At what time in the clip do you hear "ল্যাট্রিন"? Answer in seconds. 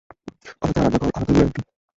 1.35-1.65